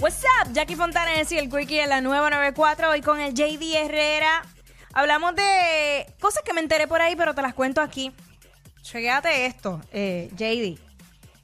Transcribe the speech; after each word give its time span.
What's 0.00 0.22
up, 0.42 0.52
Jackie 0.52 0.76
Fontanes 0.76 1.30
y 1.32 1.38
el 1.38 1.48
Quickie 1.50 1.80
en 1.80 1.88
la 1.88 2.00
nueva 2.00 2.30
94 2.30 2.90
hoy 2.90 3.00
con 3.02 3.18
el 3.20 3.34
JD 3.34 3.74
Herrera. 3.74 4.42
Hablamos 4.92 5.34
de 5.34 6.06
cosas 6.20 6.42
que 6.44 6.52
me 6.52 6.60
enteré 6.60 6.86
por 6.86 7.00
ahí, 7.02 7.16
pero 7.16 7.34
te 7.34 7.42
las 7.42 7.54
cuento 7.54 7.80
aquí. 7.80 8.12
Chequéate 8.82 9.46
esto, 9.46 9.80
eh, 9.92 10.30
JD. 10.36 10.80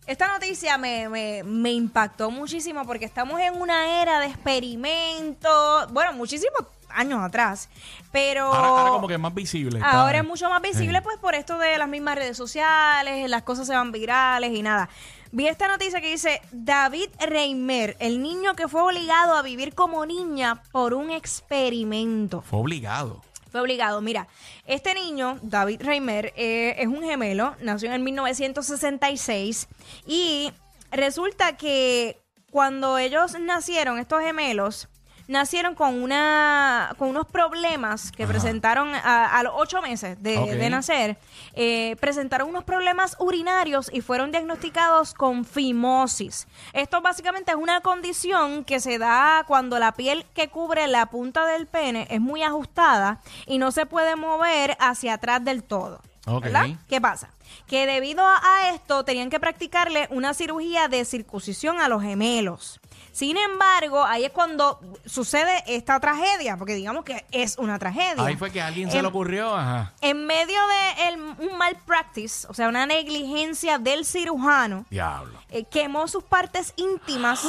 Esta 0.07 0.29
noticia 0.29 0.79
me, 0.79 1.09
me, 1.09 1.43
me 1.45 1.73
impactó 1.73 2.31
muchísimo 2.31 2.85
porque 2.87 3.07
estamos 3.07 3.41
en 3.41 3.61
una 3.61 4.03
era 4.03 4.21
de 4.21 4.27
experimentos, 4.27 5.93
bueno, 5.93 6.13
muchísimos 6.13 6.61
años 6.91 7.21
atrás, 7.25 7.69
pero 8.13 8.45
Ahora, 8.53 8.69
ahora 8.69 8.91
como 8.93 9.09
que 9.09 9.15
es 9.15 9.21
más 9.21 9.35
visible. 9.35 9.81
ahora 9.83 10.19
es 10.19 10.25
mucho 10.25 10.49
más 10.49 10.63
visible 10.63 10.99
Sí. 10.99 11.03
pues 11.05 11.17
por 11.19 11.35
esto 11.35 11.59
de 11.59 11.77
las 11.77 11.89
mismas 11.89 12.15
redes 12.15 12.37
sociales, 12.37 13.29
las 13.29 13.43
cosas 13.43 13.67
se 13.67 13.75
van 13.75 13.91
virales 13.91 14.53
y 14.55 14.63
nada. 14.63 14.89
Vi 15.35 15.49
esta 15.49 15.67
noticia 15.67 16.01
que 16.01 16.13
dice 16.13 16.41
David 16.53 17.09
Reimer, 17.19 17.97
el 17.99 18.23
niño 18.23 18.55
que 18.55 18.69
fue 18.69 18.83
obligado 18.83 19.35
a 19.35 19.43
vivir 19.43 19.75
como 19.75 20.07
niña 20.07 20.63
por 20.71 20.95
un 20.95 21.11
experimento. 21.11 22.43
Fue 22.43 22.61
obligado. 22.61 23.21
Fue 23.51 23.61
obligado. 23.61 24.01
Mira, 24.01 24.29
este 24.65 24.95
niño, 24.95 25.41
David 25.43 25.83
Reimer, 25.83 26.33
eh, 26.37 26.77
es 26.79 26.87
un 26.87 27.03
gemelo, 27.03 27.57
nació 27.61 27.89
en 27.89 27.95
el 27.95 28.03
1966 28.03 29.67
y 30.07 30.53
resulta 30.93 31.57
que 31.57 32.23
cuando 32.53 32.97
ellos 32.97 33.37
nacieron, 33.41 33.99
estos 33.99 34.23
gemelos, 34.23 34.89
nacieron 35.29 35.75
con 35.75 36.03
una 36.03 36.95
con 36.99 37.09
unos 37.09 37.27
problemas 37.27 38.13
que 38.13 38.25
Ajá. 38.25 38.33
presentaron 38.33 38.95
a, 38.95 39.39
a 39.39 39.43
los 39.43 39.53
ocho 39.57 39.81
meses 39.83 40.23
de, 40.23 40.71
nacer, 40.71 41.17
eh, 41.55 41.97
presentaron 42.01 42.49
unos 42.49 42.65
problemas 42.65 43.17
urinarios 43.19 43.91
y 43.93 44.01
fueron 44.01 44.31
diagnosticados 44.31 45.15
con 45.15 45.45
fimosis. 45.45 46.47
Esto 46.73 47.01
básicamente 47.01 47.53
es 47.53 47.57
una 47.57 47.81
condición 47.81 48.65
que 48.65 48.81
se 48.81 48.99
da 48.99 49.45
cuando 49.47 49.79
la 49.79 49.93
piel 49.93 50.27
que 50.35 50.49
cubre 50.49 50.87
la 50.87 51.07
punta 51.07 51.47
del 51.47 51.67
pene 51.67 52.07
es 52.11 52.21
muy 52.21 52.43
ajustada 52.43 53.21
y 53.47 53.59
no 53.59 53.71
se 53.71 53.87
puede 53.87 54.17
mover 54.17 54.77
hacia 54.81 55.15
atrás 55.15 55.45
del 55.45 55.63
todo. 55.63 56.01
¿Verdad? 56.27 56.69
¿Qué 56.89 57.01
pasa? 57.01 57.29
Que 57.67 57.87
debido 57.87 58.25
a 58.27 58.71
esto 58.75 59.05
tenían 59.05 59.29
que 59.29 59.39
practicarle 59.39 60.09
una 60.11 60.33
cirugía 60.33 60.89
de 60.89 61.05
circuncisión 61.05 61.81
a 61.81 61.89
los 61.89 62.03
gemelos. 62.03 62.81
Sin 63.15 63.37
embargo, 63.37 64.03
ahí 64.05 64.25
es 64.25 64.33
cuando 64.33 64.81
sucede 65.07 65.63
esta 65.69 66.01
tragedia, 66.01 66.57
porque 66.57 66.75
digamos 66.75 67.05
que 67.05 67.25
es 67.31 67.57
una 67.59 67.79
tragedia. 67.79 68.25
Ahí 68.27 68.35
fue 68.35 68.51
que 68.51 68.61
a 68.61 68.67
alguien 68.67 68.91
se 68.91 69.01
le 69.01 69.07
ocurrió, 69.07 69.55
ajá. 69.55 69.93
En 70.01 70.27
medio 70.27 70.59
de 70.67 71.09
el- 71.09 71.21
un 71.23 71.57
mal 71.57 71.77
practice, 71.87 72.45
o 72.51 72.55
sea, 72.55 72.69
una 72.69 72.87
negligencia 72.87 73.79
del 73.79 74.05
cirujano, 74.05 74.85
Diablo. 74.91 75.39
eh, 75.51 75.63
quemó 75.65 76.09
sus 76.09 76.25
partes 76.25 76.73
íntimas 76.75 77.47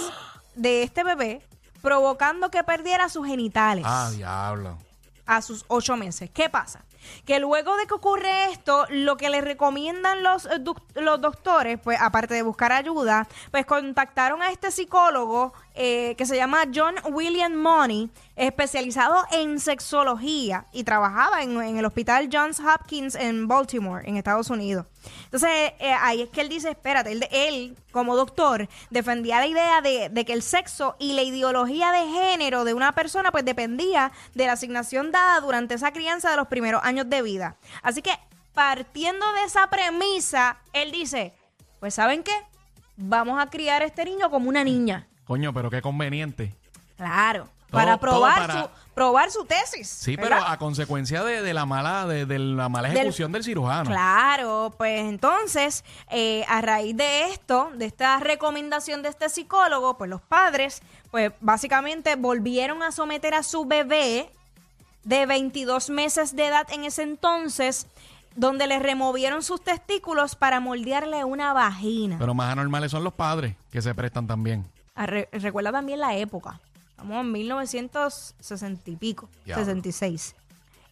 de 0.53 0.83
este 0.83 1.03
bebé, 1.03 1.41
provocando 1.81 2.51
que 2.51 2.63
perdiera 2.63 3.09
sus 3.09 3.25
genitales 3.25 3.85
Ah, 3.87 4.11
diablo. 4.13 4.77
a 5.25 5.41
sus 5.41 5.65
ocho 5.67 5.97
meses. 5.97 6.29
¿Qué 6.31 6.47
pasa? 6.47 6.85
Que 7.23 7.39
luego 7.39 7.77
de 7.77 7.85
que 7.85 7.93
ocurre 7.93 8.45
esto, 8.51 8.87
lo 8.89 9.15
que 9.15 9.29
le 9.29 9.39
recomiendan 9.39 10.23
los, 10.23 10.47
eh, 10.47 10.59
los 10.95 11.21
doctores, 11.21 11.79
pues 11.79 11.99
aparte 12.01 12.33
de 12.33 12.41
buscar 12.41 12.71
ayuda, 12.71 13.27
pues 13.51 13.63
contactaron 13.67 14.41
a 14.41 14.49
este 14.49 14.71
psicólogo 14.71 15.53
eh, 15.77 16.15
que 16.17 16.25
se 16.25 16.37
llama 16.37 16.63
John 16.73 16.95
William 17.11 17.53
Money, 17.53 18.09
especializado 18.37 19.25
en 19.31 19.59
sexología 19.59 20.65
y 20.71 20.85
trabajaba 20.85 21.43
en, 21.43 21.77
el 21.77 21.83
hospital 21.83 22.29
Johns 22.31 22.61
Hopkins 22.61 23.15
en 23.15 23.47
Baltimore, 23.47 24.07
en 24.07 24.15
Estados 24.15 24.49
Unidos. 24.49 24.85
Entonces, 25.25 25.73
eh, 25.79 25.93
ahí 25.99 26.21
es 26.21 26.29
que 26.29 26.41
él 26.41 26.49
dice, 26.49 26.69
espérate, 26.69 27.11
él, 27.31 27.75
como 27.91 28.15
doctor 28.15 28.69
defendía 28.89 29.39
la 29.39 29.47
idea 29.47 29.81
de, 29.81 30.09
de 30.09 30.25
que 30.25 30.33
el 30.33 30.41
sexo 30.41 30.95
y 30.97 31.13
la 31.13 31.23
ideología 31.23 31.91
de 31.91 32.07
género 32.07 32.63
de 32.63 32.73
una 32.73 32.93
persona 32.93 33.31
pues 33.31 33.43
dependía 33.43 34.13
de 34.33 34.45
la 34.45 34.53
asignación 34.53 35.11
dada 35.11 35.41
durante 35.41 35.73
esa 35.73 35.91
crianza 35.91 36.31
de 36.31 36.37
los 36.37 36.47
primeros 36.47 36.81
años 36.83 37.09
de 37.09 37.21
vida. 37.21 37.57
Así 37.83 38.01
que 38.01 38.11
partiendo 38.53 39.25
de 39.33 39.43
esa 39.43 39.69
premisa, 39.69 40.57
él 40.73 40.91
dice, 40.91 41.33
pues 41.79 41.93
¿saben 41.93 42.23
qué? 42.23 42.33
Vamos 42.97 43.39
a 43.39 43.49
criar 43.49 43.81
a 43.81 43.85
este 43.85 44.05
niño 44.05 44.31
como 44.31 44.49
una 44.49 44.63
niña. 44.63 45.07
Coño, 45.25 45.53
pero 45.53 45.69
qué 45.69 45.81
conveniente. 45.81 46.53
Claro. 46.97 47.43
Todo- 47.69 47.81
para 47.81 47.97
probar, 47.99 48.47
para- 48.47 48.61
Su, 48.63 48.69
probar 48.93 49.31
su 49.31 49.43
tesis. 49.45 49.87
Sí, 49.89 50.15
¿verdad? 50.15 50.37
pero 50.37 50.51
a 50.51 50.57
consecuencia 50.57 51.23
de, 51.23 51.41
de 51.41 51.53
la 51.53 51.65
mala, 51.65 52.05
de, 52.05 52.25
de 52.25 52.39
la 52.39 52.69
mala 52.69 52.87
Del- 52.89 52.97
ejecución 52.99 53.31
del, 53.31 53.43
cirujano. 53.43 53.89
Claro, 53.89 54.73
pues 54.77 55.01
entonces, 55.01 55.83
eh, 56.09 56.45
a 56.47 56.61
raíz 56.61 56.95
de 56.95 57.25
esto, 57.31 57.71
de 57.75 57.85
esta 57.85 58.19
recomendación 58.19 59.01
de 59.01 59.09
este 59.09 59.27
psicólogo, 59.29 59.97
pues 59.97 60.09
los 60.09 60.21
padres, 60.21 60.81
pues 61.11 61.33
básicamente 61.41 62.15
volvieron 62.15 62.81
a 62.83 62.91
someter 62.91 63.33
a 63.33 63.43
su 63.43 63.65
bebé 63.65 64.29
de 65.03 65.25
22 65.25 65.89
meses 65.89 66.35
de 66.35 66.45
edad 66.47 66.67
en 66.71 66.85
ese 66.85 67.01
entonces, 67.03 67.87
donde 68.35 68.67
le 68.67 68.79
removieron 68.79 69.43
sus 69.43 69.61
testículos 69.61 70.35
para 70.35 70.59
moldearle 70.59 71.23
una 71.25 71.51
vagina. 71.51 72.17
Pero 72.19 72.33
más 72.33 72.51
anormales 72.51 72.91
son 72.91 73.03
los 73.03 73.13
padres 73.13 73.55
que 73.71 73.81
se 73.81 73.93
prestan 73.95 74.27
también. 74.27 74.65
Re- 74.95 75.29
recuerda 75.31 75.71
también 75.71 75.99
la 75.99 76.15
época. 76.15 76.59
Estamos 76.91 77.21
en 77.25 77.31
1960 77.31 78.89
y 78.89 78.95
pico, 78.95 79.29
Diablo. 79.45 79.65
66. 79.65 80.35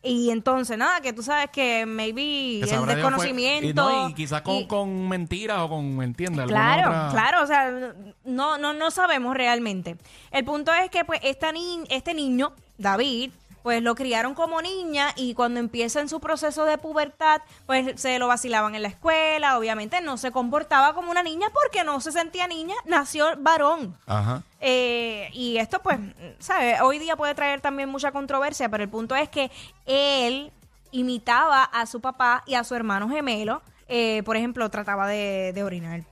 Y 0.06 0.32
entonces, 0.32 0.78
nada, 0.78 1.00
que 1.00 1.14
tú 1.14 1.24
sabes 1.24 1.50
que 1.50 1.86
maybe 1.86 2.22
Que 2.22 2.60
el 2.64 2.68
sabrá 2.70 2.96
Dios 2.96 3.06
fue- 3.10 3.12
desconocimiento. 3.28 3.68
y, 3.70 3.74
no, 3.74 4.10
y 4.10 4.14
quizás 4.14 4.42
con, 4.42 4.56
y- 4.58 4.68
con 4.68 5.08
mentiras 5.08 5.60
o 5.62 5.70
con, 5.70 5.96
¿me 5.96 6.04
entiendes? 6.04 6.42
Alguna 6.42 6.60
Claro, 6.76 6.90
otra- 6.90 7.10
claro, 7.12 7.44
o 7.44 7.48
sea, 7.48 7.94
no, 8.26 8.58
no, 8.58 8.74
no 8.74 8.92
sabemos 8.92 9.34
realmente. 9.34 9.96
El 10.32 10.44
punto 10.44 10.74
es 10.74 10.90
que 10.90 11.06
pues 11.06 11.22
esta 11.24 11.54
ni- 11.54 11.86
este 11.90 12.14
niño, 12.14 12.52
David, 12.78 13.32
pues 13.64 13.82
lo 13.82 13.96
criaron 13.96 14.36
como 14.36 14.62
niña 14.62 15.14
y 15.16 15.34
cuando 15.34 15.60
empieza 15.60 16.02
en 16.02 16.10
su 16.10 16.20
proceso 16.20 16.66
de 16.66 16.78
pubertad, 16.78 17.42
pues 17.66 18.00
se 18.00 18.20
lo 18.20 18.28
vacilaban 18.28 18.76
en 18.76 18.82
la 18.84 18.90
escuela, 18.90 19.58
obviamente 19.58 20.02
no 20.02 20.18
se 20.18 20.32
comportaba 20.32 20.94
como 20.94 21.10
una 21.10 21.24
niña 21.24 21.48
porque 21.54 21.84
no 21.84 22.00
se 22.02 22.12
sentía 22.12 22.46
niña, 22.48 22.76
nació 22.86 23.28
varón. 23.40 23.98
Ajá. 24.06 24.44
Eh, 24.60 25.30
y 25.34 25.58
esto, 25.58 25.82
pues, 25.82 25.98
¿sabes? 26.40 26.80
Hoy 26.82 27.00
día 27.00 27.16
puede 27.16 27.34
traer 27.34 27.62
también 27.62 27.90
mucha 27.90 28.12
controversia, 28.12 28.70
pero 28.70 28.84
el 28.84 28.90
punto 28.90 29.16
es 29.16 29.30
que 29.30 29.50
él 29.86 30.52
imitaba 30.92 31.64
a 31.64 31.86
su 31.86 32.02
papá 32.02 32.44
y 32.46 32.54
a 32.56 32.64
su 32.64 32.76
hermano 32.76 33.10
gemelo. 33.10 33.62
Eh, 33.88 34.24
por 34.24 34.38
ejemplo, 34.38 34.70
trataba 34.70 35.08
de, 35.08 35.52
de 35.54 35.64
orinar 35.64 36.04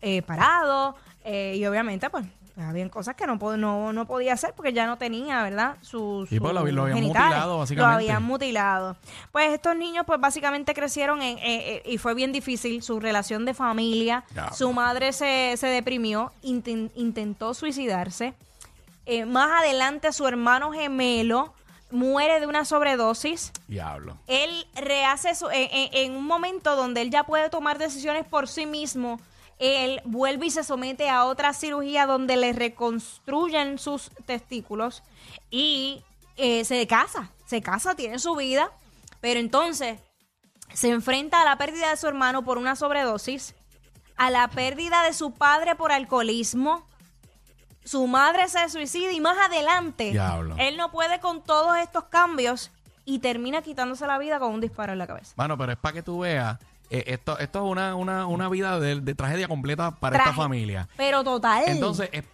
eh, 0.00 0.22
parado. 0.22 0.96
eh, 1.24 1.54
y 1.56 1.66
obviamente, 1.66 2.08
pues, 2.10 2.24
habían 2.56 2.88
cosas 2.88 3.16
que 3.16 3.26
no, 3.26 3.36
no, 3.56 3.92
no 3.92 4.06
podía 4.06 4.32
hacer 4.34 4.52
porque 4.54 4.72
ya 4.72 4.86
no 4.86 4.96
tenía, 4.96 5.42
¿verdad? 5.42 5.76
Su, 5.80 6.26
Sí, 6.28 6.38
pues, 6.38 6.52
lo- 6.54 6.60
sus 6.60 6.72
lo 6.72 6.82
habían 6.82 6.98
genitales. 6.98 7.26
mutilado, 7.28 7.58
básicamente. 7.58 7.88
Lo 7.90 7.94
habían 7.94 8.22
mutilado. 8.22 8.96
Pues 9.32 9.52
estos 9.52 9.74
niños, 9.76 10.04
pues, 10.06 10.20
básicamente 10.20 10.72
crecieron 10.74 11.20
en, 11.22 11.38
eh, 11.38 11.42
eh, 11.76 11.82
y 11.86 11.98
fue 11.98 12.14
bien 12.14 12.32
difícil 12.32 12.82
su 12.82 13.00
relación 13.00 13.44
de 13.44 13.54
familia. 13.54 14.24
Su 14.52 14.72
madre 14.72 15.12
se, 15.12 15.54
se 15.56 15.66
deprimió, 15.66 16.32
inten- 16.42 16.90
intentó 16.94 17.54
suicidarse. 17.54 18.34
Eh, 19.06 19.26
más 19.26 19.50
adelante 19.62 20.12
su 20.12 20.26
hermano 20.26 20.72
gemelo 20.72 21.52
muere 21.90 22.40
de 22.40 22.46
una 22.46 22.64
sobredosis. 22.64 23.52
Diablo. 23.68 24.16
Él 24.26 24.66
rehace 24.74 25.34
su, 25.34 25.48
en, 25.50 25.68
en- 25.72 25.88
en 25.92 26.16
un 26.16 26.24
momento 26.26 26.74
donde 26.76 27.02
él 27.02 27.10
ya 27.10 27.24
puede 27.24 27.50
tomar 27.50 27.78
decisiones 27.78 28.24
por 28.24 28.48
sí 28.48 28.64
mismo. 28.66 29.20
Él 29.64 30.02
vuelve 30.04 30.46
y 30.46 30.50
se 30.50 30.62
somete 30.62 31.08
a 31.08 31.24
otra 31.24 31.54
cirugía 31.54 32.06
donde 32.06 32.36
le 32.36 32.52
reconstruyen 32.52 33.78
sus 33.78 34.10
testículos 34.26 35.02
y 35.50 36.02
eh, 36.36 36.64
se 36.64 36.86
casa, 36.86 37.30
se 37.46 37.62
casa, 37.62 37.94
tiene 37.94 38.18
su 38.18 38.34
vida, 38.36 38.70
pero 39.20 39.40
entonces 39.40 39.98
se 40.72 40.90
enfrenta 40.90 41.42
a 41.42 41.44
la 41.44 41.56
pérdida 41.56 41.90
de 41.90 41.96
su 41.96 42.06
hermano 42.06 42.44
por 42.44 42.58
una 42.58 42.76
sobredosis, 42.76 43.54
a 44.16 44.30
la 44.30 44.48
pérdida 44.48 45.02
de 45.02 45.12
su 45.12 45.32
padre 45.32 45.76
por 45.76 45.92
alcoholismo, 45.92 46.86
su 47.84 48.06
madre 48.06 48.48
se 48.48 48.68
suicida 48.68 49.12
y 49.12 49.20
más 49.20 49.36
adelante 49.38 50.10
Diablo. 50.10 50.56
él 50.58 50.76
no 50.76 50.90
puede 50.90 51.20
con 51.20 51.42
todos 51.42 51.76
estos 51.78 52.04
cambios 52.04 52.70
y 53.04 53.18
termina 53.18 53.62
quitándose 53.62 54.06
la 54.06 54.18
vida 54.18 54.38
con 54.38 54.52
un 54.52 54.60
disparo 54.60 54.92
en 54.92 54.98
la 54.98 55.06
cabeza. 55.06 55.34
Mano, 55.36 55.58
pero 55.58 55.72
es 55.72 55.78
para 55.78 55.92
que 55.92 56.02
tú 56.02 56.20
veas. 56.20 56.58
Eh, 56.90 57.04
esto, 57.08 57.38
esto 57.38 57.64
es 57.64 57.70
una, 57.70 57.94
una, 57.94 58.26
una 58.26 58.48
vida 58.48 58.78
de, 58.80 59.00
de 59.00 59.14
tragedia 59.14 59.48
completa 59.48 59.92
para 59.92 60.18
esta 60.18 60.32
familia. 60.32 60.88
Pero 60.96 61.24
total. 61.24 61.64
Entonces, 61.66 62.08
es- 62.12 62.24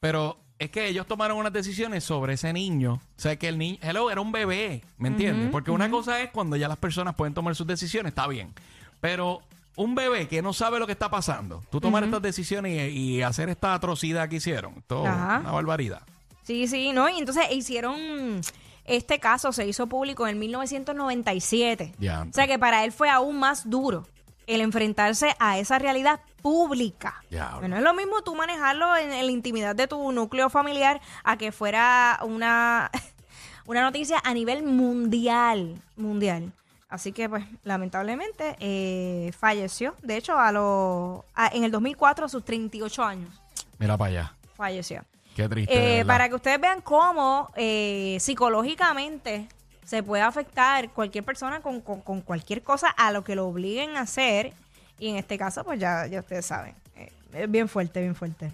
pero 0.00 0.38
es 0.58 0.70
que 0.70 0.86
ellos 0.86 1.06
tomaron 1.06 1.38
unas 1.38 1.52
decisiones 1.52 2.04
sobre 2.04 2.34
ese 2.34 2.52
niño. 2.52 2.94
O 2.94 3.00
sea, 3.20 3.36
que 3.36 3.48
el 3.48 3.58
niño, 3.58 3.78
hello, 3.82 4.10
era 4.10 4.20
un 4.20 4.32
bebé, 4.32 4.82
¿me 4.98 5.08
entiendes? 5.08 5.50
Porque 5.50 5.70
una 5.70 5.90
cosa 5.90 6.20
es 6.20 6.30
cuando 6.30 6.56
ya 6.56 6.68
las 6.68 6.78
personas 6.78 7.14
pueden 7.14 7.34
tomar 7.34 7.54
sus 7.56 7.66
decisiones, 7.66 8.10
está 8.10 8.26
bien. 8.28 8.52
Pero 9.00 9.42
un 9.76 9.94
bebé 9.94 10.28
que 10.28 10.40
no 10.42 10.52
sabe 10.52 10.78
lo 10.78 10.86
que 10.86 10.92
está 10.92 11.10
pasando, 11.10 11.62
tú 11.70 11.80
tomar 11.80 12.04
estas 12.04 12.22
decisiones 12.22 12.92
y, 12.92 13.16
y 13.16 13.22
hacer 13.22 13.48
esta 13.48 13.74
atrocidad 13.74 14.28
que 14.28 14.36
hicieron, 14.36 14.82
todo 14.86 15.06
Ajá. 15.06 15.40
una 15.40 15.50
barbaridad. 15.52 16.02
Sí, 16.44 16.68
sí, 16.68 16.92
¿no? 16.92 17.08
Y 17.08 17.18
entonces 17.18 17.44
hicieron, 17.50 18.40
este 18.84 19.18
caso 19.18 19.52
se 19.52 19.66
hizo 19.66 19.86
público 19.88 20.26
en 20.26 20.38
1997. 20.38 21.94
Ya. 21.98 22.22
O 22.28 22.32
sea 22.32 22.46
que 22.46 22.58
para 22.58 22.84
él 22.84 22.92
fue 22.92 23.10
aún 23.10 23.38
más 23.38 23.68
duro 23.68 24.06
el 24.46 24.60
enfrentarse 24.60 25.34
a 25.38 25.58
esa 25.58 25.78
realidad 25.78 26.20
pública. 26.42 27.22
Diablo. 27.30 27.60
Bueno, 27.60 27.76
es 27.78 27.82
lo 27.82 27.94
mismo 27.94 28.22
tú 28.22 28.34
manejarlo 28.34 28.94
en, 28.96 29.12
en 29.12 29.24
la 29.26 29.32
intimidad 29.32 29.74
de 29.74 29.86
tu 29.88 30.12
núcleo 30.12 30.50
familiar 30.50 31.00
a 31.24 31.38
que 31.38 31.50
fuera 31.52 32.18
una, 32.22 32.90
una 33.66 33.80
noticia 33.82 34.20
a 34.22 34.34
nivel 34.34 34.62
mundial, 34.64 35.80
mundial. 35.96 36.52
Así 36.90 37.12
que, 37.12 37.28
pues, 37.28 37.44
lamentablemente, 37.64 38.56
eh, 38.60 39.32
falleció. 39.38 39.96
De 40.02 40.16
hecho, 40.16 40.38
a 40.38 40.52
lo, 40.52 41.24
a- 41.34 41.48
en 41.48 41.64
el 41.64 41.70
2004, 41.72 42.26
a 42.26 42.28
sus 42.28 42.44
38 42.44 43.02
años, 43.02 43.30
Mira 43.78 43.96
para 43.96 44.10
allá. 44.10 44.34
falleció. 44.54 45.02
Qué 45.34 45.48
triste. 45.48 46.00
Eh, 46.00 46.04
para 46.04 46.28
que 46.28 46.34
ustedes 46.36 46.60
vean 46.60 46.80
cómo 46.80 47.50
eh, 47.56 48.16
psicológicamente 48.20 49.48
se 49.84 50.02
puede 50.02 50.22
afectar 50.22 50.90
cualquier 50.90 51.24
persona 51.24 51.60
con, 51.60 51.80
con- 51.80 52.00
con 52.00 52.20
cualquier 52.20 52.62
cosa 52.62 52.88
a 52.88 53.12
lo 53.12 53.24
que 53.24 53.34
lo 53.34 53.46
obliguen 53.46 53.96
a 53.96 54.00
hacer. 54.02 54.52
Y 54.98 55.08
en 55.08 55.16
este 55.16 55.36
caso, 55.36 55.64
pues 55.64 55.78
ya, 55.80 56.06
ya 56.06 56.20
ustedes 56.20 56.46
saben. 56.46 56.74
Eh, 56.96 57.12
es 57.32 57.50
bien 57.50 57.68
fuerte, 57.68 58.00
bien 58.00 58.14
fuerte. 58.14 58.50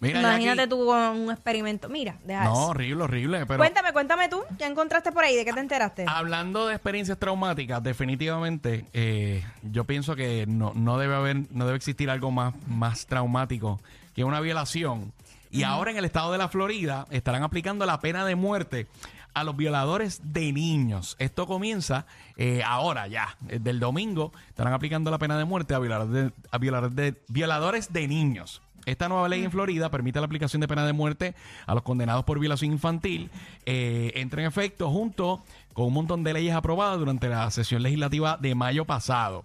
Mira, 0.00 0.18
Imagínate 0.20 0.56
Jackie. 0.62 0.70
tú 0.70 0.86
con 0.86 0.98
un 0.98 1.30
experimento. 1.30 1.88
Mira, 1.90 2.16
deja 2.24 2.44
No, 2.44 2.52
eso. 2.52 2.66
horrible, 2.68 3.04
horrible. 3.04 3.44
Pero 3.46 3.58
Cuéntame, 3.58 3.92
cuéntame 3.92 4.28
tú. 4.30 4.42
¿Qué 4.58 4.64
encontraste 4.64 5.12
por 5.12 5.24
ahí? 5.24 5.36
¿De 5.36 5.44
qué 5.44 5.52
te 5.52 5.60
enteraste? 5.60 6.06
Hablando 6.08 6.66
de 6.66 6.74
experiencias 6.74 7.18
traumáticas, 7.18 7.82
definitivamente 7.82 8.86
eh, 8.94 9.44
yo 9.62 9.84
pienso 9.84 10.16
que 10.16 10.46
no, 10.48 10.72
no 10.74 10.98
debe 10.98 11.14
haber, 11.14 11.36
no 11.52 11.66
debe 11.66 11.76
existir 11.76 12.08
algo 12.10 12.30
más, 12.30 12.54
más 12.66 13.06
traumático 13.06 13.78
que 14.14 14.24
una 14.24 14.40
violación. 14.40 15.12
Y 15.50 15.64
ahora 15.64 15.90
en 15.90 15.96
el 15.96 16.04
estado 16.04 16.32
de 16.32 16.38
la 16.38 16.48
Florida 16.48 17.06
estarán 17.10 17.42
aplicando 17.42 17.84
la 17.86 18.00
pena 18.00 18.24
de 18.24 18.36
muerte 18.36 18.86
a 19.34 19.44
los 19.44 19.56
violadores 19.56 20.20
de 20.32 20.52
niños. 20.52 21.16
Esto 21.18 21.46
comienza 21.46 22.06
eh, 22.36 22.62
ahora 22.64 23.06
ya, 23.06 23.36
eh, 23.48 23.58
del 23.58 23.80
domingo, 23.80 24.32
estarán 24.48 24.72
aplicando 24.72 25.10
la 25.10 25.18
pena 25.18 25.38
de 25.38 25.44
muerte 25.44 25.74
a 25.74 25.78
violadores 25.78 26.12
de, 26.12 26.32
a 26.50 26.58
violadores 26.58 26.96
de, 26.96 27.14
violadores 27.28 27.92
de 27.92 28.08
niños. 28.08 28.62
Esta 28.86 29.08
nueva 29.08 29.28
ley 29.28 29.44
en 29.44 29.50
Florida 29.50 29.90
permite 29.90 30.20
la 30.20 30.26
aplicación 30.26 30.60
de 30.60 30.68
pena 30.68 30.86
de 30.86 30.92
muerte 30.92 31.34
a 31.66 31.74
los 31.74 31.82
condenados 31.82 32.24
por 32.24 32.38
violación 32.38 32.72
infantil. 32.72 33.30
Eh, 33.66 34.12
entra 34.14 34.40
en 34.40 34.48
efecto 34.48 34.90
junto 34.90 35.42
con 35.74 35.86
un 35.86 35.94
montón 35.94 36.24
de 36.24 36.32
leyes 36.32 36.54
aprobadas 36.54 36.98
durante 36.98 37.28
la 37.28 37.50
sesión 37.50 37.82
legislativa 37.82 38.38
de 38.40 38.54
mayo 38.54 38.86
pasado. 38.86 39.44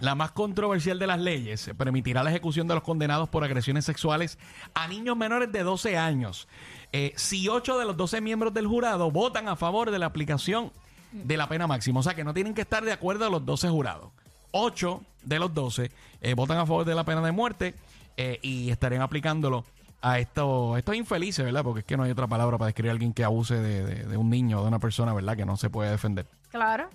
La 0.00 0.14
más 0.14 0.30
controversial 0.32 0.98
de 0.98 1.06
las 1.06 1.20
leyes 1.20 1.70
permitirá 1.76 2.22
la 2.22 2.30
ejecución 2.30 2.66
de 2.66 2.74
los 2.74 2.82
condenados 2.82 3.28
por 3.28 3.44
agresiones 3.44 3.84
sexuales 3.84 4.38
a 4.74 4.88
niños 4.88 5.16
menores 5.16 5.52
de 5.52 5.62
12 5.62 5.96
años. 5.98 6.48
Eh, 6.92 7.12
si 7.16 7.48
8 7.48 7.78
de 7.78 7.84
los 7.84 7.96
12 7.96 8.20
miembros 8.20 8.52
del 8.54 8.66
jurado 8.66 9.10
votan 9.10 9.46
a 9.48 9.56
favor 9.56 9.90
de 9.90 9.98
la 9.98 10.06
aplicación 10.06 10.72
de 11.12 11.36
la 11.36 11.48
pena 11.48 11.66
máxima, 11.66 12.00
o 12.00 12.02
sea 12.02 12.14
que 12.14 12.24
no 12.24 12.32
tienen 12.34 12.54
que 12.54 12.62
estar 12.62 12.84
de 12.84 12.92
acuerdo 12.92 13.26
a 13.26 13.30
los 13.30 13.44
12 13.44 13.68
jurados. 13.68 14.10
8 14.52 15.02
de 15.24 15.38
los 15.38 15.52
12 15.54 15.90
eh, 16.22 16.34
votan 16.34 16.58
a 16.58 16.66
favor 16.66 16.84
de 16.84 16.94
la 16.94 17.04
pena 17.04 17.20
de 17.20 17.32
muerte 17.32 17.74
eh, 18.16 18.38
y 18.42 18.70
estarían 18.70 19.02
aplicándolo 19.02 19.64
a 20.02 20.18
estos, 20.18 20.78
estos 20.78 20.96
infelices, 20.96 21.44
¿verdad? 21.44 21.62
Porque 21.62 21.80
es 21.80 21.84
que 21.86 21.96
no 21.96 22.04
hay 22.04 22.10
otra 22.10 22.26
palabra 22.26 22.56
para 22.56 22.66
describir 22.68 22.88
a 22.90 22.92
alguien 22.92 23.12
que 23.12 23.22
abuse 23.22 23.54
de, 23.56 23.84
de- 23.84 24.04
de 24.06 24.16
un 24.16 24.30
niño 24.30 24.58
o 24.60 24.62
de 24.62 24.68
una 24.68 24.78
persona, 24.78 25.12
¿verdad? 25.12 25.36
Que 25.36 25.44
no 25.44 25.56
se 25.58 25.68
puede 25.68 25.90
defender. 25.90 26.26
Claro. 26.50 26.88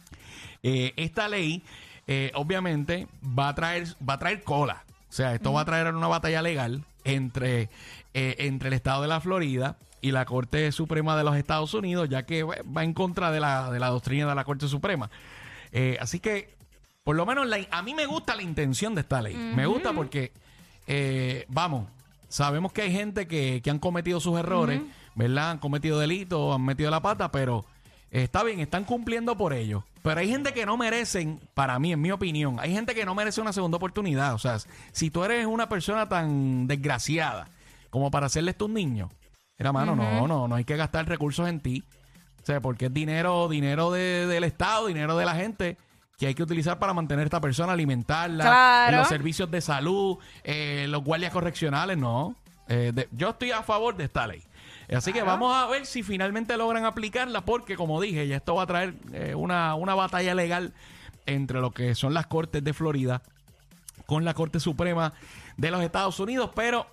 Esta 0.63 1.27
ley, 1.29 1.63
eh, 2.07 2.31
obviamente, 2.35 3.07
va 3.23 3.49
a 3.49 3.55
traer, 3.55 3.87
va 4.07 4.13
a 4.15 4.19
traer 4.19 4.43
cola. 4.43 4.83
O 5.09 5.13
sea, 5.15 5.33
esto 5.33 5.53
va 5.53 5.61
a 5.61 5.65
traer 5.65 5.93
una 5.93 6.07
batalla 6.07 6.41
legal 6.41 6.83
entre, 7.03 7.69
eh, 8.13 8.35
entre 8.39 8.67
el 8.67 8.73
estado 8.73 9.01
de 9.01 9.07
la 9.07 9.21
Florida 9.21 9.77
y 10.01 10.11
la 10.11 10.25
Corte 10.25 10.71
Suprema 10.71 11.15
de 11.17 11.23
los 11.23 11.35
Estados 11.35 11.73
Unidos, 11.73 12.09
ya 12.09 12.25
que 12.25 12.43
bueno, 12.43 12.63
va 12.75 12.83
en 12.83 12.93
contra 12.93 13.31
de 13.31 13.39
la, 13.39 13.71
de 13.71 13.79
la 13.79 13.87
doctrina 13.87 14.27
de 14.27 14.35
la 14.35 14.43
Corte 14.43 14.67
Suprema. 14.67 15.09
Eh, 15.71 15.97
así 16.01 16.19
que, 16.19 16.53
por 17.03 17.15
lo 17.15 17.25
menos, 17.25 17.47
la- 17.47 17.65
a 17.71 17.81
mí 17.81 17.93
me 17.93 18.05
gusta 18.05 18.35
la 18.35 18.41
intención 18.43 18.93
de 18.95 19.01
esta 19.01 19.21
ley. 19.21 19.35
Me 19.35 19.65
gusta 19.65 19.93
porque, 19.93 20.31
eh, 20.87 21.45
vamos, 21.47 21.87
sabemos 22.27 22.71
que 22.73 22.81
hay 22.83 22.91
gente 22.91 23.27
que, 23.27 23.61
que 23.63 23.69
han 23.69 23.79
cometido 23.79 24.19
sus 24.19 24.37
errores, 24.37 24.81
¿verdad? 25.15 25.51
Han 25.51 25.57
cometido 25.59 25.97
delitos, 25.99 26.53
han 26.53 26.63
metido 26.65 26.91
la 26.91 27.01
pata, 27.01 27.31
pero 27.31 27.65
está 28.11 28.43
bien, 28.43 28.59
están 28.59 28.83
cumpliendo 28.83 29.37
por 29.37 29.53
ello. 29.53 29.85
Pero 30.05 30.19
hay 30.21 30.29
gente 30.29 30.53
que 30.53 30.65
no 30.65 30.77
merecen, 30.77 31.39
para 31.53 31.77
mí, 31.79 31.91
en 31.91 31.99
mi 32.01 32.11
opinión, 32.11 32.57
hay 32.59 32.71
gente 32.71 32.93
que 32.95 33.05
no 33.05 33.15
merece 33.15 33.41
una 33.41 33.51
segunda 33.53 33.77
oportunidad. 33.77 34.33
O 34.33 34.37
sea, 34.39 34.57
si 34.91 35.09
tú 35.09 35.23
eres 35.23 35.45
una 35.47 35.67
persona 35.67 36.07
tan 36.07 36.67
desgraciada 36.67 37.47
como 37.89 38.11
para 38.11 38.27
hacerle 38.27 38.51
esto 38.51 38.65
a 38.65 38.67
un 38.67 38.73
niño, 38.75 39.09
era 39.57 39.71
mano, 39.73 39.95
no, 39.95 40.27
no, 40.27 40.47
no 40.47 40.55
hay 40.55 40.63
que 40.63 40.75
gastar 40.77 41.07
recursos 41.07 41.47
en 41.49 41.59
ti. 41.59 41.83
O 42.41 42.45
sea, 42.45 42.61
porque 42.61 42.85
es 42.85 42.93
dinero, 42.93 43.47
dinero 43.49 43.89
de- 43.91 44.27
del 44.27 44.43
Estado, 44.43 44.85
dinero 44.87 45.17
de 45.17 45.25
la 45.25 45.33
gente 45.35 45.77
que 46.19 46.27
hay 46.27 46.35
que 46.35 46.43
utilizar 46.43 46.77
para 46.77 46.93
mantener 46.93 47.23
a 47.23 47.25
esta 47.25 47.41
persona, 47.41 47.73
alimentarla, 47.73 48.43
Claro. 48.43 48.97
los 48.99 49.07
servicios 49.07 49.49
de 49.49 49.59
salud, 49.61 50.17
eh, 50.43 50.85
los 50.87 51.03
guardias 51.03 51.33
correccionales, 51.33 51.97
no. 51.97 52.35
Eh, 52.67 52.91
de- 52.93 53.07
yo 53.11 53.29
estoy 53.31 53.51
a 53.51 53.63
favor 53.63 53.95
de 53.97 54.03
esta 54.05 54.27
ley. 54.27 54.43
Así 54.93 55.13
que 55.13 55.23
vamos 55.23 55.55
a 55.55 55.67
ver 55.67 55.85
si 55.85 56.03
finalmente 56.03 56.57
logran 56.57 56.85
aplicarla, 56.85 57.41
porque 57.41 57.75
como 57.75 58.01
dije, 58.01 58.27
ya 58.27 58.37
esto 58.37 58.55
va 58.55 58.63
a 58.63 58.67
traer 58.67 58.95
eh, 59.13 59.35
una, 59.35 59.75
una 59.75 59.95
batalla 59.95 60.35
legal 60.35 60.73
entre 61.25 61.59
lo 61.59 61.71
que 61.71 61.95
son 61.95 62.13
las 62.13 62.27
cortes 62.27 62.63
de 62.63 62.73
Florida 62.73 63.21
con 64.05 64.25
la 64.25 64.33
Corte 64.33 64.59
Suprema 64.59 65.13
de 65.57 65.71
los 65.71 65.81
Estados 65.81 66.19
Unidos, 66.19 66.51
pero 66.55 66.87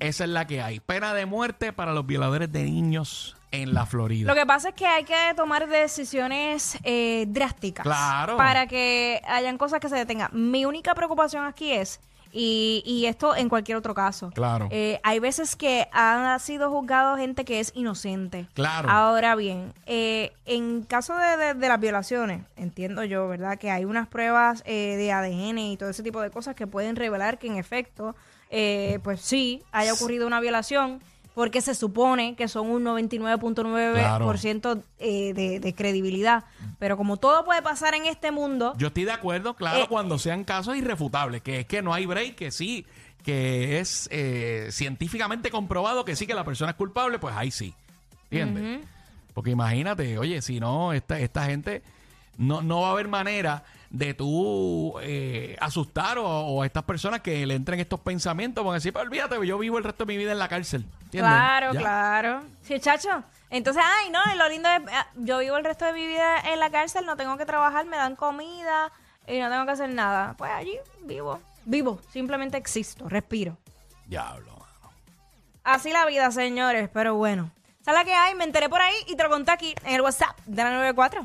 esa 0.00 0.24
es 0.24 0.30
la 0.30 0.46
que 0.46 0.62
hay. 0.62 0.80
Pena 0.80 1.14
de 1.14 1.26
muerte 1.26 1.72
para 1.72 1.92
los 1.92 2.06
violadores 2.06 2.50
de 2.52 2.64
niños 2.64 3.36
en 3.52 3.74
la 3.74 3.86
Florida. 3.86 4.28
Lo 4.28 4.34
que 4.34 4.46
pasa 4.46 4.70
es 4.70 4.74
que 4.74 4.86
hay 4.86 5.04
que 5.04 5.32
tomar 5.36 5.68
decisiones 5.68 6.78
eh, 6.82 7.26
drásticas. 7.28 7.84
Claro. 7.84 8.36
Para 8.36 8.66
que 8.66 9.22
hayan 9.26 9.56
cosas 9.58 9.80
que 9.80 9.88
se 9.88 9.96
detengan. 9.96 10.30
Mi 10.32 10.64
única 10.64 10.94
preocupación 10.94 11.44
aquí 11.44 11.72
es, 11.72 12.00
y, 12.32 12.82
y 12.84 13.06
esto 13.06 13.34
en 13.36 13.48
cualquier 13.48 13.76
otro 13.78 13.94
caso. 13.94 14.30
Claro. 14.34 14.68
eh, 14.70 15.00
hay 15.02 15.18
veces 15.18 15.56
que 15.56 15.88
han 15.92 16.38
sido 16.40 16.70
juzgados 16.70 17.18
gente 17.18 17.44
que 17.44 17.60
es 17.60 17.72
inocente. 17.74 18.46
Claro. 18.54 18.88
Ahora 18.90 19.34
bien, 19.36 19.72
eh, 19.86 20.32
en 20.44 20.82
caso 20.82 21.16
de, 21.16 21.36
de- 21.36 21.54
de 21.54 21.68
las 21.68 21.80
violaciones, 21.80 22.42
entiendo 22.56 23.04
yo, 23.04 23.28
¿verdad? 23.28 23.58
Que 23.58 23.70
hay 23.70 23.84
unas 23.84 24.06
pruebas 24.08 24.62
eh, 24.66 24.96
de 24.96 25.12
ADN 25.12 25.58
y 25.58 25.76
todo 25.76 25.88
ese 25.90 26.02
tipo 26.02 26.20
de 26.20 26.30
cosas 26.30 26.54
que 26.54 26.66
pueden 26.66 26.96
revelar 26.96 27.38
que 27.38 27.46
en 27.46 27.56
efecto, 27.56 28.14
eh, 28.50 28.98
pues 29.02 29.20
sí, 29.20 29.62
haya 29.72 29.92
ocurrido 29.92 30.26
una 30.26 30.40
violación, 30.40 31.00
porque 31.36 31.60
se 31.60 31.74
supone 31.74 32.34
que 32.34 32.48
son 32.48 32.70
un 32.70 32.82
99.9% 32.82 34.82
eh, 34.98 35.34
de, 35.34 35.60
de 35.60 35.74
credibilidad. 35.74 36.44
Pero 36.78 36.96
como 36.96 37.18
todo 37.18 37.44
puede 37.44 37.60
pasar 37.60 37.92
en 37.92 38.06
este 38.06 38.32
mundo, 38.32 38.72
Yo 38.78 38.86
estoy 38.86 39.04
de 39.04 39.12
acuerdo, 39.12 39.52
claro, 39.52 39.80
Eh, 39.80 39.86
cuando 39.86 40.18
sean 40.18 40.44
casos 40.44 40.78
irrefutables, 40.78 41.42
que 41.42 41.60
es 41.60 41.66
que 41.66 41.82
no 41.82 41.92
hay 41.92 42.06
break, 42.06 42.36
que 42.36 42.50
sí, 42.50 42.86
que 43.22 43.80
es 43.80 44.08
eh, 44.10 44.68
científicamente 44.70 45.50
comprobado 45.50 46.06
que 46.06 46.16
sí, 46.16 46.26
que 46.26 46.32
la 46.32 46.42
persona 46.42 46.70
es 46.70 46.76
culpable, 46.78 47.18
pues 47.18 47.36
ahí 47.36 47.50
sí. 47.50 47.74
¿Entiendes? 48.30 48.86
Porque 49.34 49.50
imagínate, 49.50 50.16
oye, 50.16 50.40
si 50.40 50.58
no, 50.58 50.94
esta, 50.94 51.20
esta 51.20 51.44
gente 51.44 51.82
no, 52.38 52.62
no 52.62 52.80
va 52.80 52.88
a 52.88 52.92
haber 52.92 53.08
manera 53.08 53.62
de 53.90 54.14
tú 54.14 54.94
eh, 55.02 55.56
asustar 55.60 56.18
o, 56.18 56.26
o 56.26 56.62
a 56.62 56.66
estas 56.66 56.82
personas 56.84 57.20
que 57.20 57.46
le 57.46 57.54
entren 57.54 57.78
estos 57.80 58.00
pensamientos, 58.00 58.64
van 58.64 58.72
a 58.72 58.74
decir, 58.76 58.92
"Pues 58.92 59.04
olvídate, 59.04 59.44
yo 59.46 59.58
vivo 59.58 59.78
el 59.78 59.84
resto 59.84 60.04
de 60.04 60.12
mi 60.12 60.16
vida 60.18 60.32
en 60.32 60.38
la 60.38 60.48
cárcel. 60.48 60.84
¿Entiendes? 61.04 61.32
Claro, 61.32 61.72
Ya. 61.72 61.80
claro. 61.80 62.42
Sí, 62.62 62.78
chacho. 62.80 63.22
Entonces, 63.48 63.82
ay, 63.86 64.10
no, 64.10 64.18
lo 64.36 64.48
lindo 64.48 64.68
es, 64.68 64.82
ah, 64.92 65.06
yo 65.14 65.38
vivo 65.38 65.56
el 65.56 65.64
resto 65.64 65.84
de 65.84 65.92
mi 65.92 66.06
vida 66.06 66.40
en 66.52 66.58
la 66.58 66.68
cárcel, 66.70 67.06
no 67.06 67.16
tengo 67.16 67.36
que 67.36 67.46
trabajar, 67.46 67.86
me 67.86 67.96
dan 67.96 68.16
comida 68.16 68.90
y 69.28 69.38
no 69.38 69.48
tengo 69.48 69.64
que 69.66 69.70
hacer 69.72 69.88
nada. 69.90 70.34
Pues 70.36 70.50
allí 70.50 70.76
vivo, 71.04 71.40
vivo, 71.64 72.00
simplemente 72.12 72.56
existo, 72.56 73.08
respiro. 73.08 73.56
Diablo. 74.06 74.50
mano. 74.52 74.92
Así 75.62 75.90
la 75.92 76.06
vida, 76.06 76.30
señores, 76.32 76.88
pero 76.92 77.14
bueno. 77.14 77.50
Esa 77.80 77.92
es 77.92 77.98
la 77.98 78.04
que 78.04 78.14
hay, 78.14 78.34
me 78.34 78.42
enteré 78.42 78.68
por 78.68 78.80
ahí 78.80 78.94
y 79.06 79.14
te 79.14 79.22
lo 79.22 79.30
conté 79.30 79.52
aquí 79.52 79.72
en 79.84 79.94
el 79.94 80.00
WhatsApp 80.00 80.36
de 80.44 80.64
la 80.64 80.70
94. 80.72 81.24